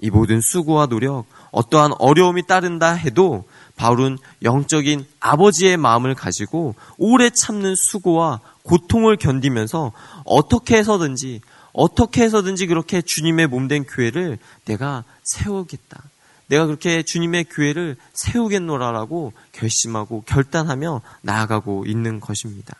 이 0.00 0.10
모든 0.10 0.40
수고와 0.40 0.86
노력, 0.86 1.26
어떠한 1.52 1.92
어려움이 1.98 2.46
따른다 2.46 2.92
해도 2.92 3.44
바울은 3.76 4.18
영적인 4.42 5.06
아버지의 5.20 5.76
마음을 5.76 6.14
가지고 6.14 6.74
오래 6.98 7.30
참는 7.30 7.74
수고와 7.76 8.40
고통을 8.64 9.16
견디면서 9.16 9.92
어떻게 10.24 10.76
해서든지 10.78 11.40
어떻게 11.74 12.22
해서든지 12.22 12.66
그렇게 12.68 13.02
주님의 13.02 13.48
몸된 13.48 13.84
교회를 13.84 14.38
내가 14.64 15.04
세우겠다. 15.24 16.02
내가 16.46 16.66
그렇게 16.66 17.02
주님의 17.02 17.44
교회를 17.50 17.96
세우겠노라라고 18.12 19.32
결심하고 19.52 20.22
결단하며 20.22 21.02
나아가고 21.22 21.84
있는 21.86 22.20
것입니다. 22.20 22.74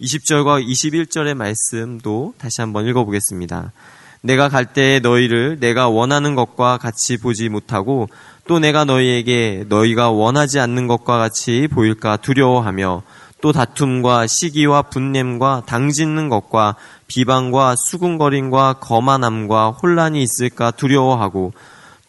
20절과 0.00 0.66
21절의 0.66 1.34
말씀도 1.34 2.34
다시 2.38 2.60
한번 2.60 2.86
읽어보겠습니다. 2.86 3.72
내가 4.22 4.48
갈 4.48 4.72
때에 4.72 5.00
너희를 5.00 5.58
내가 5.60 5.88
원하는 5.88 6.34
것과 6.34 6.78
같이 6.78 7.18
보지 7.18 7.48
못하고 7.48 8.08
또 8.46 8.58
내가 8.58 8.84
너희에게 8.84 9.64
너희가 9.68 10.10
원하지 10.10 10.60
않는 10.60 10.86
것과 10.86 11.18
같이 11.18 11.68
보일까 11.70 12.18
두려워하며 12.18 13.02
또 13.42 13.52
다툼과 13.52 14.26
시기와 14.26 14.82
분냄과 14.82 15.64
당짓는 15.66 16.30
것과 16.30 16.76
비방과 17.06 17.76
수군거림과 17.76 18.74
거만함과 18.74 19.70
혼란이 19.70 20.22
있을까 20.22 20.70
두려워하고 20.70 21.52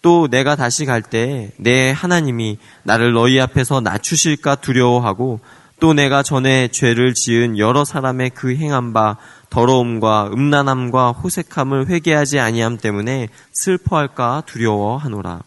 또 0.01 0.27
내가 0.27 0.55
다시 0.55 0.85
갈 0.85 1.01
때 1.01 1.51
내 1.57 1.91
하나님이 1.91 2.57
나를 2.83 3.13
너희 3.13 3.39
앞에서 3.41 3.81
낮추실까 3.81 4.55
두려워하고 4.55 5.39
또 5.79 5.93
내가 5.93 6.23
전에 6.23 6.69
죄를 6.69 7.13
지은 7.13 7.57
여러 7.57 7.83
사람의 7.83 8.29
그 8.29 8.55
행한 8.55 8.93
바 8.93 9.17
더러움과 9.49 10.29
음란함과 10.31 11.11
호색함을 11.11 11.89
회개하지 11.89 12.39
아니함 12.39 12.77
때문에 12.77 13.27
슬퍼할까 13.51 14.43
두려워하노라. 14.45 15.41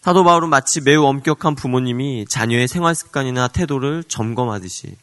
사도 0.00 0.24
바울은 0.24 0.48
마치 0.48 0.80
매우 0.80 1.04
엄격한 1.04 1.54
부모님이 1.54 2.26
자녀의 2.28 2.68
생활 2.68 2.94
습관이나 2.94 3.48
태도를 3.48 4.04
점검하듯이 4.04 4.96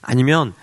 아니면 0.00 0.54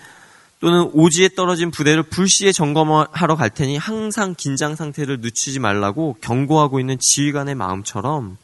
또는 0.60 0.90
오지에 0.92 1.30
떨어진 1.30 1.70
부대를 1.70 2.04
불시에 2.04 2.52
점검하러 2.52 3.36
갈 3.36 3.50
테니 3.50 3.76
항상 3.76 4.34
긴장 4.36 4.74
상태를 4.74 5.20
늦추지 5.20 5.60
말라고 5.60 6.16
경고하고 6.20 6.80
있는 6.80 6.96
지휘관의 7.00 7.54
마음처럼 7.54 8.36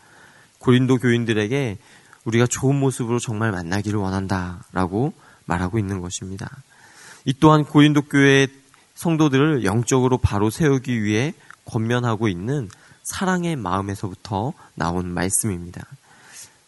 고린도 0.58 0.98
교인들에게 0.98 1.78
우리가 2.24 2.46
좋은 2.46 2.76
모습으로 2.76 3.18
정말 3.18 3.50
만나기를 3.50 3.98
원한다라고 3.98 5.12
말하고 5.44 5.78
있는 5.78 6.00
것입니다. 6.00 6.50
이 7.24 7.34
또한 7.40 7.64
고린도 7.64 8.02
교회 8.02 8.46
성도들을 8.94 9.64
영적으로 9.64 10.18
바로 10.18 10.50
세우기 10.50 11.02
위해 11.02 11.34
권면하고 11.64 12.28
있는 12.28 12.68
사랑의 13.02 13.56
마음에서부터 13.56 14.52
나온 14.74 15.08
말씀입니다. 15.08 15.84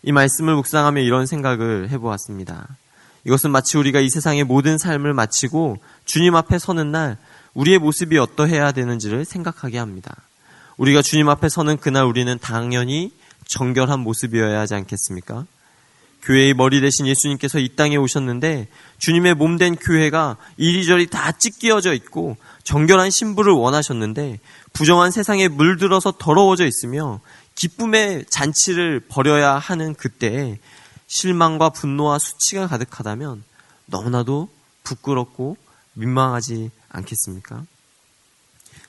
이 0.02 0.12
말씀을 0.12 0.54
묵상하며 0.56 1.00
이런 1.00 1.26
생각을 1.26 1.88
해보았습니다. 1.90 2.68
이것은 3.26 3.50
마치 3.50 3.76
우리가 3.76 3.99
이 4.00 4.09
세상의 4.09 4.45
모든 4.45 4.78
삶을 4.78 5.12
마치고 5.12 5.78
주님 6.04 6.37
앞에 6.37 6.61
서는 6.61 6.92
날 6.92 7.18
우리의 7.54 7.78
모습이 7.78 8.18
어떠해야 8.18 8.71
되는지를 8.71 9.25
생각하게 9.25 9.78
합니다. 9.78 10.14
우리가 10.76 11.02
주님 11.02 11.28
앞에 11.28 11.49
서는 11.49 11.78
그날 11.78 12.04
우리는 12.04 12.38
당연히 12.40 13.11
정결한 13.47 14.00
모습이어야 14.00 14.61
하지 14.61 14.75
않겠습니까? 14.75 15.45
교회의 16.23 16.54
머리 16.54 16.80
대신 16.80 17.06
예수님께서 17.06 17.59
이 17.59 17.71
땅에 17.75 17.97
오셨는데 17.97 18.68
주님의 18.99 19.35
몸 19.35 19.59
된 19.59 19.75
교회가 19.75 20.37
이리저리 20.56 21.09
다 21.09 21.33
찢기어져 21.33 21.95
있고 21.95 22.37
정결한 22.62 23.11
신부를 23.11 23.52
원하셨는데 23.52 24.38
부정한 24.73 25.11
세상에 25.11 25.49
물들어서 25.49 26.14
더러워져 26.18 26.64
있으며 26.66 27.21
기쁨의 27.56 28.26
잔치를 28.28 29.00
벌여야 29.09 29.54
하는 29.54 29.95
그때에 29.95 30.59
실망과 31.06 31.70
분노와 31.70 32.18
수치가 32.18 32.66
가득하다면 32.66 33.44
너무나도 33.86 34.48
부끄럽고 34.82 35.56
민망하지 35.94 36.70
않겠습니까? 36.88 37.64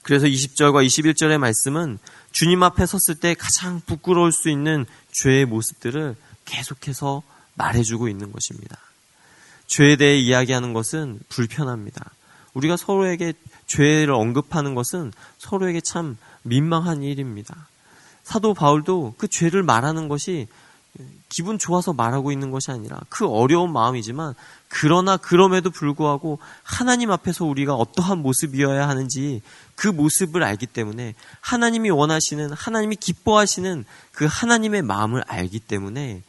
그래서 0.01 0.25
20절과 0.25 0.85
21절의 0.85 1.37
말씀은 1.37 1.99
주님 2.31 2.63
앞에 2.63 2.85
섰을 2.85 3.19
때 3.19 3.33
가장 3.33 3.81
부끄러울 3.85 4.31
수 4.31 4.49
있는 4.49 4.85
죄의 5.11 5.45
모습들을 5.45 6.15
계속해서 6.45 7.23
말해주고 7.55 8.07
있는 8.07 8.31
것입니다. 8.31 8.77
죄에 9.67 9.97
대해 9.97 10.17
이야기하는 10.17 10.73
것은 10.73 11.19
불편합니다. 11.29 12.11
우리가 12.53 12.77
서로에게 12.77 13.33
죄를 13.67 14.13
언급하는 14.13 14.75
것은 14.75 15.11
서로에게 15.37 15.81
참 15.81 16.17
민망한 16.43 17.03
일입니다. 17.03 17.67
사도 18.23 18.53
바울도 18.53 19.15
그 19.17 19.27
죄를 19.27 19.63
말하는 19.63 20.07
것이 20.07 20.47
기분 21.29 21.57
좋아서 21.57 21.93
말하고 21.93 22.31
있는 22.31 22.51
것이 22.51 22.71
아니라 22.71 22.99
그 23.09 23.27
어려운 23.27 23.73
마음이지만 23.73 24.33
그러나 24.69 25.17
그럼에도 25.17 25.69
불구하고 25.69 26.39
하나님 26.63 27.11
앞에서 27.11 27.45
우리가 27.45 27.75
어떠한 27.75 28.19
모습이어야 28.19 28.87
하는지 28.87 29.41
그 29.75 29.87
모습을 29.87 30.43
알기 30.43 30.65
때문에 30.67 31.15
하나님이 31.41 31.89
원하시는 31.89 32.51
하나님이 32.53 32.95
기뻐하시는 32.95 33.85
그 34.11 34.25
하나님의 34.29 34.81
마음을 34.83 35.23
알기 35.27 35.59
때문에 35.59 36.23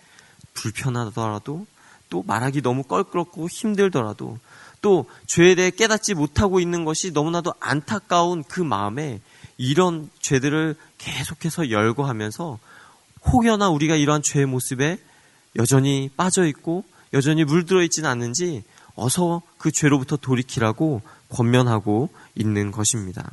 불편하더라도 0.55 1.67
또 2.11 2.23
말하기 2.23 2.63
너무 2.63 2.83
껄끄럽고 2.83 3.49
힘들더라도 3.49 4.39
또 4.81 5.07
죄에 5.27 5.55
대해 5.55 5.71
깨닫지 5.71 6.15
못하고 6.15 6.61
있는 6.61 6.85
것이 6.85 7.13
너무나도 7.13 7.55
안타까운 7.61 8.45
그 8.45 8.61
마음에 8.61 9.21
이런 9.57 10.09
죄들을 10.21 10.77
계속해서 10.99 11.71
열거하면서 11.71 12.59
혹여나 13.33 13.69
우리가 13.71 13.97
이러한 13.97 14.23
죄의 14.23 14.47
모습에 14.47 14.99
여전히 15.57 16.11
빠져 16.17 16.47
있고 16.47 16.85
여전히 17.13 17.45
물들어 17.45 17.83
있지는 17.83 18.09
않는지 18.11 18.65
어서 18.95 19.43
그 19.59 19.71
죄로부터 19.71 20.17
돌이키라고 20.17 21.03
권면하고 21.31 22.11
있는 22.35 22.71
것입니다. 22.71 23.31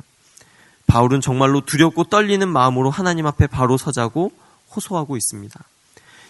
바울은 0.86 1.20
정말로 1.20 1.60
두렵고 1.64 2.04
떨리는 2.04 2.48
마음으로 2.48 2.90
하나님 2.90 3.26
앞에 3.26 3.46
바로 3.46 3.76
서자고 3.76 4.30
호소하고 4.74 5.16
있습니다. 5.16 5.60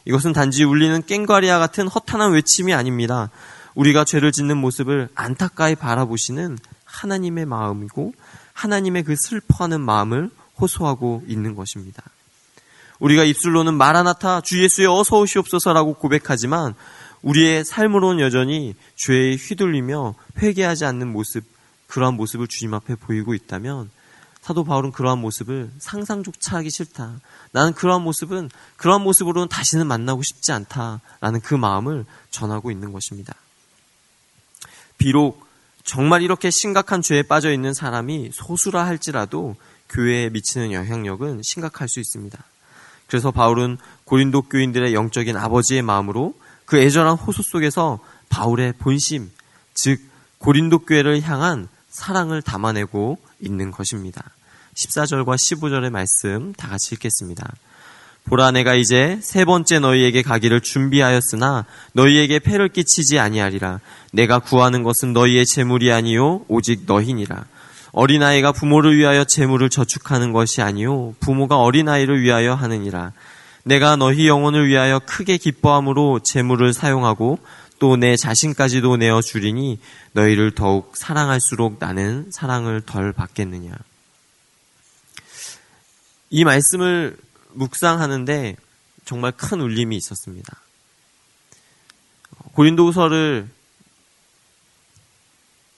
이것은 0.06 0.32
단지 0.32 0.64
울리는 0.64 1.02
깽과리와 1.04 1.58
같은 1.58 1.88
허탄한 1.88 2.32
외침이 2.32 2.72
아닙니다. 2.72 3.30
우리가 3.74 4.04
죄를 4.04 4.32
짓는 4.32 4.56
모습을 4.56 5.08
안타까이 5.14 5.74
바라보시는 5.74 6.58
하나님의 6.84 7.44
마음이고 7.44 8.14
하나님의 8.54 9.02
그 9.02 9.14
슬퍼하는 9.16 9.80
마음을 9.80 10.30
호소하고 10.58 11.24
있는 11.26 11.54
것입니다. 11.54 12.02
우리가 12.98 13.24
입술로는 13.24 13.74
마라나타 13.74 14.40
주 14.40 14.62
예수의 14.62 14.88
어서 14.88 15.18
오시옵소서라고 15.18 15.94
고백하지만 15.94 16.74
우리의 17.22 17.64
삶으로는 17.64 18.20
여전히 18.20 18.74
죄에 18.96 19.36
휘둘리며 19.36 20.14
회개하지 20.38 20.84
않는 20.84 21.12
모습, 21.12 21.44
그러한 21.88 22.14
모습을 22.14 22.46
주님 22.46 22.74
앞에 22.74 22.94
보이고 22.94 23.34
있다면 23.34 23.90
사도 24.40 24.62
바울은 24.62 24.92
그러한 24.92 25.18
모습을 25.18 25.72
상상조차 25.78 26.58
하기 26.58 26.70
싫다. 26.70 27.20
나는 27.50 27.72
그러한 27.72 28.02
모습은 28.02 28.48
그러한 28.76 29.02
모습으로는 29.02 29.48
다시는 29.48 29.88
만나고 29.88 30.22
싶지 30.22 30.52
않다라는 30.52 31.40
그 31.42 31.54
마음을 31.54 32.06
전하고 32.30 32.70
있는 32.70 32.92
것입니다. 32.92 33.34
비록 34.98 35.44
정말 35.82 36.22
이렇게 36.22 36.50
심각한 36.50 37.02
죄에 37.02 37.22
빠져 37.22 37.52
있는 37.52 37.74
사람이 37.74 38.30
소수라 38.32 38.86
할지라도 38.86 39.56
교회에 39.88 40.30
미치는 40.30 40.72
영향력은 40.72 41.40
심각할 41.42 41.88
수 41.88 41.98
있습니다. 41.98 42.38
그래서 43.06 43.30
바울은 43.30 43.78
고린도 44.04 44.42
교인들의 44.42 44.94
영적인 44.94 45.36
아버지의 45.36 45.82
마음으로 45.82 46.34
그 46.64 46.78
애절한 46.78 47.16
호소 47.16 47.42
속에서 47.42 48.00
바울의 48.28 48.74
본심, 48.78 49.30
즉 49.74 50.00
고린도 50.38 50.80
교회를 50.80 51.22
향한 51.22 51.68
사랑을 51.88 52.42
담아내고 52.42 53.18
있는 53.40 53.70
것입니다. 53.70 54.22
14절과 54.74 55.36
15절의 55.36 55.90
말씀 55.90 56.52
다 56.54 56.68
같이 56.68 56.94
읽겠습니다. 56.94 57.50
보라 58.26 58.50
내가 58.50 58.74
이제 58.74 59.18
세 59.22 59.44
번째 59.44 59.78
너희에게 59.78 60.22
가기를 60.22 60.60
준비하였으나 60.60 61.64
너희에게 61.92 62.40
폐를 62.40 62.68
끼치지 62.68 63.20
아니하리라 63.20 63.78
내가 64.12 64.40
구하는 64.40 64.82
것은 64.82 65.12
너희의 65.12 65.46
재물이 65.46 65.92
아니요 65.92 66.44
오직 66.48 66.82
너희니라 66.86 67.44
어린아이가 67.96 68.52
부모를 68.52 68.94
위하여 68.98 69.24
재물을 69.24 69.70
저축하는 69.70 70.32
것이 70.32 70.60
아니요 70.60 71.14
부모가 71.18 71.56
어린아이를 71.56 72.20
위하여 72.20 72.52
하느니라. 72.52 73.12
내가 73.64 73.96
너희 73.96 74.28
영혼을 74.28 74.68
위하여 74.68 74.98
크게 74.98 75.38
기뻐함으로 75.38 76.20
재물을 76.20 76.74
사용하고 76.74 77.38
또 77.78 77.96
내 77.96 78.16
자신까지도 78.16 78.98
내어 78.98 79.22
주리니 79.22 79.80
너희를 80.12 80.54
더욱 80.54 80.94
사랑할수록 80.94 81.78
나는 81.78 82.30
사랑을 82.32 82.82
덜 82.82 83.14
받겠느냐. 83.14 83.72
이 86.28 86.44
말씀을 86.44 87.16
묵상하는데 87.52 88.56
정말 89.06 89.32
큰 89.32 89.62
울림이 89.62 89.96
있었습니다. 89.96 90.54
고린도후서를 92.52 93.48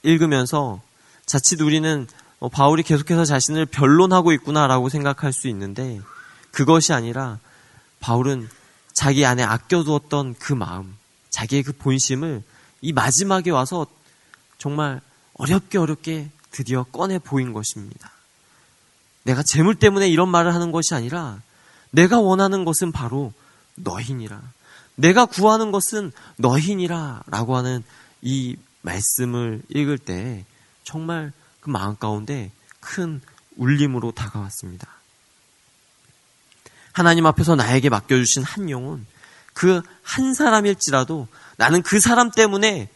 읽으면서 0.02 0.80
자칫 1.28 1.60
우리는 1.60 2.06
어, 2.40 2.48
바울이 2.48 2.82
계속해서 2.82 3.24
자신을 3.26 3.66
변론하고 3.66 4.32
있구나라고 4.32 4.88
생각할 4.88 5.32
수 5.32 5.46
있는데 5.48 6.00
그것이 6.50 6.94
아니라 6.94 7.38
바울은 8.00 8.48
자기 8.94 9.26
안에 9.26 9.42
아껴두었던 9.42 10.36
그 10.38 10.54
마음, 10.54 10.96
자기의 11.30 11.62
그 11.64 11.72
본심을 11.72 12.42
이 12.80 12.92
마지막에 12.92 13.50
와서 13.50 13.86
정말 14.56 15.00
어렵게 15.34 15.78
어렵게 15.78 16.30
드디어 16.50 16.84
꺼내 16.84 17.18
보인 17.18 17.52
것입니다. 17.52 18.10
내가 19.24 19.42
재물 19.42 19.74
때문에 19.74 20.08
이런 20.08 20.30
말을 20.30 20.54
하는 20.54 20.72
것이 20.72 20.94
아니라 20.94 21.42
내가 21.90 22.20
원하는 22.20 22.64
것은 22.64 22.90
바로 22.90 23.32
너희니라. 23.74 24.40
내가 24.94 25.26
구하는 25.26 25.70
것은 25.70 26.12
너희니라. 26.36 27.22
라고 27.26 27.56
하는 27.56 27.84
이 28.22 28.56
말씀을 28.82 29.62
읽을 29.68 29.98
때 29.98 30.44
정말 30.88 31.32
그 31.60 31.68
마음 31.68 31.96
가운데 31.96 32.50
큰 32.80 33.20
울림으로 33.56 34.12
다가왔습니다. 34.12 34.88
하나님 36.92 37.26
앞에서 37.26 37.56
나에게 37.56 37.90
맡겨주신 37.90 38.42
한 38.42 38.70
영혼, 38.70 39.06
그 39.52 39.82
한 40.08 40.32
사람일지라도 40.32 41.28
나는 41.58 41.82
그 41.82 42.00
사람 42.00 42.30
때문에 42.30 42.88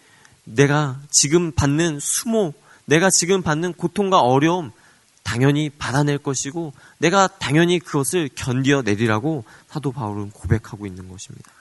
내가 0.44 0.98
지금 1.10 1.52
받는 1.52 1.98
수모, 2.00 2.54
내가 2.86 3.10
지금 3.10 3.42
받는 3.42 3.74
고통과 3.74 4.20
어려움, 4.20 4.72
당연히 5.22 5.68
받아낼 5.68 6.16
것이고 6.16 6.72
내가 6.98 7.26
당연히 7.26 7.78
그것을 7.78 8.30
견뎌내리라고 8.34 9.44
사도 9.68 9.92
바울은 9.92 10.30
고백하고 10.30 10.86
있는 10.86 11.08
것입니다. 11.10 11.52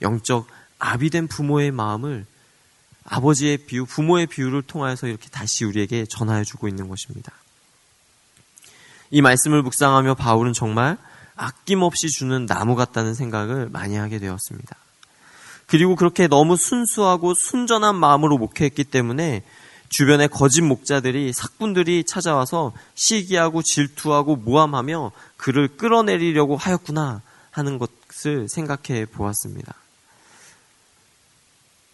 영적 0.00 0.46
아비된 0.78 1.26
부모의 1.26 1.72
마음을 1.72 2.24
아버지의 3.10 3.58
비유, 3.58 3.86
부모의 3.86 4.26
비유를 4.26 4.62
통하여서 4.62 5.06
이렇게 5.06 5.28
다시 5.30 5.64
우리에게 5.64 6.06
전하여 6.08 6.44
주고 6.44 6.68
있는 6.68 6.88
것입니다. 6.88 7.32
이 9.10 9.22
말씀을 9.22 9.62
묵상하며 9.62 10.14
바울은 10.14 10.52
정말 10.52 10.98
아낌없이 11.34 12.08
주는 12.08 12.46
나무 12.46 12.74
같다는 12.76 13.14
생각을 13.14 13.70
많이 13.70 13.96
하게 13.96 14.18
되었습니다. 14.18 14.76
그리고 15.66 15.96
그렇게 15.96 16.28
너무 16.28 16.56
순수하고 16.56 17.34
순전한 17.34 17.96
마음으로 17.96 18.38
목회했기 18.38 18.84
때문에 18.84 19.42
주변에 19.88 20.26
거짓 20.26 20.60
목자들이 20.60 21.30
sak분들이 21.30 22.04
찾아와서 22.04 22.72
시기하고 22.94 23.62
질투하고 23.62 24.36
모함하며 24.36 25.12
그를 25.36 25.68
끌어내리려고 25.68 26.56
하였구나 26.56 27.22
하는 27.50 27.78
것을 27.78 28.48
생각해 28.50 29.06
보았습니다. 29.06 29.74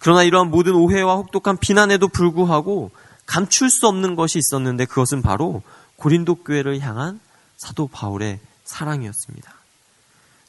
그러나 0.05 0.23
이러한 0.23 0.51
모든 0.51 0.75
오해와 0.75 1.15
혹독한 1.15 1.57
비난에도 1.57 2.09
불구하고 2.09 2.91
감출 3.25 3.71
수 3.71 3.87
없는 3.87 4.17
것이 4.17 4.39
있었는데 4.39 4.85
그것은 4.85 5.23
바로 5.23 5.63
고린도 5.97 6.43
교회를 6.43 6.79
향한 6.81 7.21
사도 7.57 7.87
바울의 7.87 8.39
사랑이었습니다. 8.65 9.55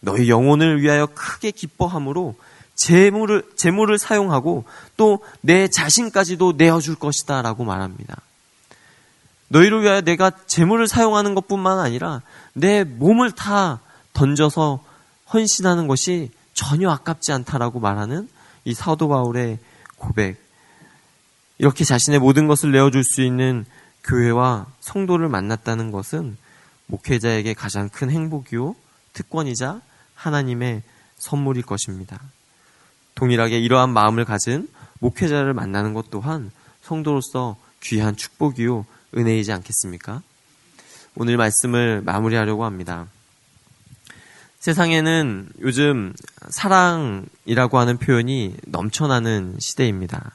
너희 0.02 0.30
영혼을 0.30 0.82
위하여 0.82 1.06
크게 1.06 1.52
기뻐함으로 1.52 2.36
재물을, 2.76 3.50
재물을 3.56 3.98
사용하고 3.98 4.66
또 4.98 5.20
내 5.40 5.70
자신까지도 5.70 6.56
내어 6.58 6.82
줄 6.82 6.96
것이다 6.96 7.42
라고 7.42 7.64
말합니다. 7.64 8.18
너희를 9.48 9.84
위하여 9.84 10.02
내가 10.02 10.32
재물을 10.48 10.86
사용하는 10.86 11.34
것 11.34 11.48
뿐만 11.48 11.80
아니라 11.80 12.24
내 12.52 12.84
몸을 12.84 13.32
다 13.32 13.80
던져서 14.12 14.84
헌신하는 15.34 15.88
것이 15.88 16.30
전혀 16.54 16.90
아깝지 16.90 17.32
않다라고 17.32 17.80
말하는 17.80 18.28
이 18.66 18.74
사도 18.74 19.08
바울의 19.08 19.60
고백. 19.96 20.44
이렇게 21.58 21.86
자신의 21.86 22.20
모든 22.20 22.48
것을 22.48 22.72
내어줄 22.72 23.04
수 23.04 23.22
있는 23.22 23.66
교회와 24.04 24.68
성도를 24.82 25.30
만났다는 25.30 25.92
것은 25.92 26.38
목회자에게 26.88 27.54
가장 27.54 27.90
큰 27.90 28.12
행복이요, 28.12 28.76
특권이자 29.14 29.82
하나님의 30.14 30.84
선물일 31.18 31.64
것입니다. 31.64 32.20
동일하게 33.16 33.60
이러한 33.60 33.92
마음을 33.92 34.26
가진 34.26 34.68
목회자를 35.00 35.54
만나는 35.54 35.94
것 35.94 36.10
또한 36.10 36.52
성도로서 36.82 37.56
귀한 37.82 38.16
축복이요 38.16 38.86
은혜이지 39.16 39.52
않겠습니까? 39.54 40.22
오늘 41.16 41.38
말씀을 41.38 42.02
마무리하려고 42.02 42.66
합니다. 42.66 43.08
세상에는 44.66 45.50
요즘 45.62 46.12
사랑이라고 46.50 47.78
하는 47.78 47.98
표현이 48.00 48.56
넘쳐나는 48.66 49.58
시대입니다. 49.60 50.32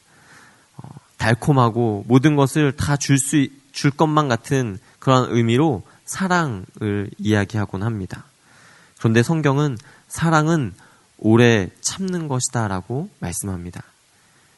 어, 0.77 0.89
달콤하고 1.17 2.05
모든 2.07 2.37
것을 2.37 2.71
다 2.77 2.97
줄 2.97 3.19
수, 3.19 3.49
줄 3.73 3.91
것만 3.91 4.29
같은 4.29 4.79
그런 5.01 5.33
의미로 5.33 5.83
사랑을 6.05 7.11
이야기하곤 7.19 7.83
합니다. 7.83 8.23
그런데 9.01 9.25
성경은 9.25 9.77
사랑은 10.07 10.75
오래 11.19 11.69
참는 11.81 12.29
것이다 12.29 12.69
라고 12.69 13.11
말씀합니다. 13.19 13.83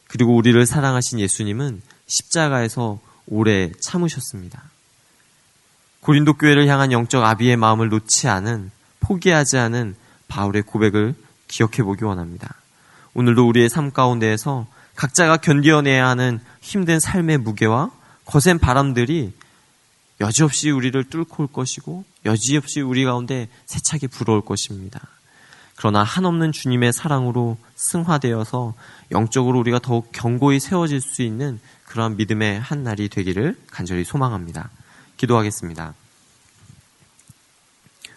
그리고 0.07 0.37
우리를 0.37 0.67
사랑하신 0.67 1.19
예수님은 1.19 1.81
십자가에서 2.09 3.01
오래 3.27 3.73
참으셨습니다. 3.81 4.65
고린도 6.01 6.35
교회를 6.35 6.69
향한 6.69 6.93
영적 6.93 7.25
아비의 7.25 7.57
마음을 7.57 7.89
놓지 7.89 8.29
않은 8.29 8.71
포기하지 9.03 9.59
않은 9.59 9.95
바울의 10.29 10.62
고백을 10.62 11.15
기억해 11.49 11.83
보기 11.83 12.05
원합니다. 12.05 12.55
오늘도 13.15 13.47
우리의 13.47 13.69
삶 13.69 13.91
가운데에서 13.91 14.67
각자가 14.97 15.37
견뎌내야 15.37 16.09
하는 16.09 16.41
힘든 16.61 17.01
삶의 17.01 17.38
무게와 17.38 17.91
거센 18.25 18.59
바람들이 18.59 19.33
여지없이 20.21 20.71
우리를 20.71 21.03
뚫고 21.05 21.43
올 21.43 21.47
것이고 21.49 22.05
여지없이 22.25 22.81
우리 22.81 23.05
가운데 23.05 23.49
세차게 23.67 24.07
불어올 24.07 24.43
것입니다. 24.43 25.01
그러나 25.77 26.05
한없는 26.05 26.53
주님의 26.53 26.93
사랑으로 26.93 27.57
승화되어서 27.75 28.75
영적으로 29.11 29.59
우리가 29.59 29.81
더욱 29.81 30.11
견고히 30.12 30.61
세워질 30.61 31.01
수 31.01 31.23
있는 31.23 31.59
그러한 31.87 32.17
믿음의 32.17 32.61
한 32.61 32.85
날이 32.85 33.09
되기를 33.09 33.57
간절히 33.71 34.05
소망합니다. 34.05 34.71
기도하겠습니다. 35.17 35.95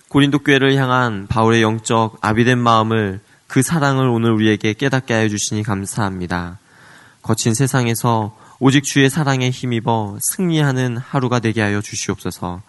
고린도 0.09 0.39
교회를 0.39 0.75
향한 0.75 1.27
바울의 1.27 1.61
영적 1.61 2.17
아비된 2.21 2.57
마음을 2.57 3.19
그 3.47 3.61
사랑을 3.61 4.07
오늘 4.07 4.31
우리에게 4.31 4.73
깨닫게 4.73 5.13
하여 5.13 5.27
주시니 5.29 5.63
감사합니다. 5.63 6.59
거친 7.21 7.53
세상에서 7.53 8.35
오직 8.59 8.83
주의 8.83 9.09
사랑에 9.09 9.49
힘입어 9.49 10.17
승리하는 10.21 10.97
하루가 10.97 11.39
되게 11.39 11.61
하여 11.61 11.81
주시옵소서. 11.81 12.61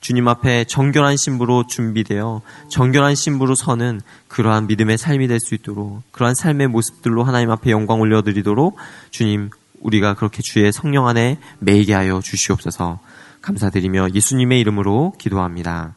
주님 0.00 0.28
앞에 0.28 0.64
정결한 0.64 1.16
신부로 1.16 1.66
준비되어 1.66 2.42
정결한 2.68 3.14
신부로 3.14 3.54
서는 3.54 4.02
그러한 4.28 4.66
믿음의 4.66 4.98
삶이 4.98 5.28
될 5.28 5.40
수 5.40 5.54
있도록 5.54 6.02
그러한 6.12 6.34
삶의 6.34 6.68
모습들로 6.68 7.24
하나님 7.24 7.50
앞에 7.50 7.70
영광 7.70 8.00
올려드리도록 8.00 8.76
주님 9.10 9.50
우리가 9.80 10.14
그렇게 10.14 10.42
주의 10.42 10.70
성령 10.72 11.06
안에 11.06 11.38
매이게 11.58 11.94
하여 11.94 12.20
주시옵소서 12.22 13.00
감사드리며 13.40 14.10
예수님의 14.14 14.60
이름으로 14.60 15.14
기도합니다. 15.18 15.94